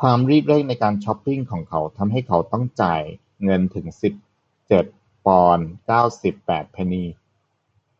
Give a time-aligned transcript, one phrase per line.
[0.00, 3.02] ความรีบเร่งในการช็อปปิ้งของเขาทำให้เขาต้องจ่าย
[3.42, 4.14] เงินถึงสิบ
[4.68, 4.84] เจ็ด
[5.26, 7.04] ปอนด์เก้าสิบแปดเพนนี